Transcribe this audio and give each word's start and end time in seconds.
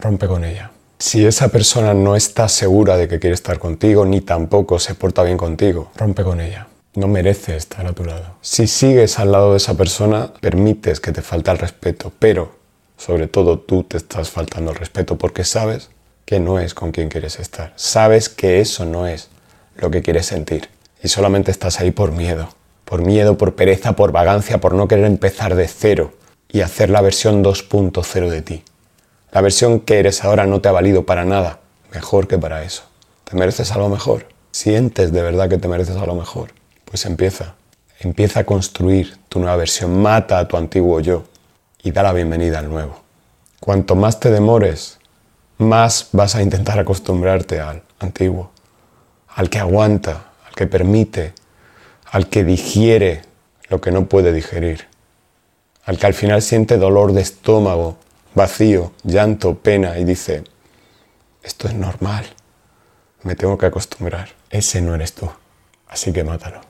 Rompe 0.00 0.26
con 0.26 0.44
ella. 0.44 0.70
Si 0.98 1.24
esa 1.24 1.48
persona 1.48 1.94
no 1.94 2.16
está 2.16 2.48
segura 2.48 2.96
de 2.96 3.08
que 3.08 3.18
quiere 3.18 3.34
estar 3.34 3.58
contigo, 3.58 4.04
ni 4.04 4.20
tampoco 4.20 4.78
se 4.78 4.94
porta 4.94 5.22
bien 5.22 5.36
contigo, 5.36 5.90
rompe 5.96 6.24
con 6.24 6.40
ella. 6.40 6.68
No 6.94 7.06
merece 7.06 7.56
estar 7.56 7.86
a 7.86 7.92
tu 7.92 8.04
lado. 8.04 8.36
Si 8.40 8.66
sigues 8.66 9.18
al 9.18 9.32
lado 9.32 9.52
de 9.52 9.58
esa 9.58 9.74
persona, 9.74 10.32
permites 10.40 11.00
que 11.00 11.12
te 11.12 11.22
falte 11.22 11.50
el 11.50 11.58
respeto, 11.58 12.12
pero 12.18 12.52
sobre 12.96 13.28
todo 13.28 13.58
tú 13.58 13.84
te 13.84 13.96
estás 13.96 14.30
faltando 14.30 14.72
el 14.72 14.76
respeto 14.76 15.16
porque 15.16 15.44
sabes 15.44 15.90
que 16.24 16.40
no 16.40 16.58
es 16.58 16.74
con 16.74 16.92
quien 16.92 17.08
quieres 17.08 17.38
estar. 17.38 17.72
Sabes 17.76 18.28
que 18.28 18.60
eso 18.60 18.84
no 18.84 19.06
es 19.06 19.30
lo 19.76 19.90
que 19.90 20.02
quieres 20.02 20.26
sentir. 20.26 20.68
Y 21.02 21.08
solamente 21.08 21.50
estás 21.50 21.80
ahí 21.80 21.92
por 21.92 22.12
miedo. 22.12 22.48
Por 22.84 23.02
miedo, 23.02 23.38
por 23.38 23.54
pereza, 23.54 23.96
por 23.96 24.12
vagancia, 24.12 24.58
por 24.58 24.74
no 24.74 24.88
querer 24.88 25.06
empezar 25.06 25.54
de 25.54 25.68
cero 25.68 26.12
y 26.48 26.60
hacer 26.60 26.90
la 26.90 27.00
versión 27.00 27.42
2.0 27.42 28.28
de 28.28 28.42
ti. 28.42 28.64
La 29.32 29.40
versión 29.42 29.80
que 29.80 30.00
eres 30.00 30.24
ahora 30.24 30.46
no 30.46 30.60
te 30.60 30.68
ha 30.68 30.72
valido 30.72 31.06
para 31.06 31.24
nada, 31.24 31.60
mejor 31.92 32.26
que 32.26 32.36
para 32.36 32.64
eso. 32.64 32.82
¿Te 33.22 33.36
mereces 33.36 33.70
algo 33.70 33.88
mejor? 33.88 34.26
¿Sientes 34.50 35.12
de 35.12 35.22
verdad 35.22 35.48
que 35.48 35.58
te 35.58 35.68
mereces 35.68 35.96
algo 35.96 36.16
mejor? 36.16 36.50
Pues 36.84 37.06
empieza. 37.06 37.54
Empieza 38.00 38.40
a 38.40 38.44
construir 38.44 39.18
tu 39.28 39.38
nueva 39.38 39.54
versión. 39.54 40.02
Mata 40.02 40.40
a 40.40 40.48
tu 40.48 40.56
antiguo 40.56 40.98
yo 40.98 41.24
y 41.80 41.92
da 41.92 42.02
la 42.02 42.12
bienvenida 42.12 42.58
al 42.58 42.68
nuevo. 42.68 43.02
Cuanto 43.60 43.94
más 43.94 44.18
te 44.18 44.30
demores, 44.30 44.98
más 45.58 46.08
vas 46.10 46.34
a 46.34 46.42
intentar 46.42 46.80
acostumbrarte 46.80 47.60
al 47.60 47.82
antiguo, 48.00 48.50
al 49.28 49.48
que 49.48 49.60
aguanta, 49.60 50.32
al 50.48 50.54
que 50.56 50.66
permite, 50.66 51.34
al 52.10 52.28
que 52.28 52.42
digiere 52.42 53.22
lo 53.68 53.80
que 53.80 53.92
no 53.92 54.06
puede 54.06 54.32
digerir, 54.32 54.88
al 55.84 55.98
que 55.98 56.06
al 56.06 56.14
final 56.14 56.42
siente 56.42 56.78
dolor 56.78 57.12
de 57.12 57.20
estómago 57.20 57.96
vacío, 58.34 58.92
llanto, 59.04 59.54
pena 59.54 59.98
y 59.98 60.04
dice, 60.04 60.44
esto 61.42 61.68
es 61.68 61.74
normal, 61.74 62.26
me 63.22 63.34
tengo 63.34 63.58
que 63.58 63.66
acostumbrar. 63.66 64.30
Ese 64.50 64.80
no 64.80 64.94
eres 64.94 65.14
tú, 65.14 65.30
así 65.88 66.12
que 66.12 66.24
mátalo. 66.24 66.69